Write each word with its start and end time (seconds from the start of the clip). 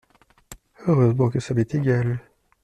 Heureusement 0.87 1.29
que 1.29 1.39
ça 1.39 1.53
m'est 1.53 1.75
égal. 1.75 2.19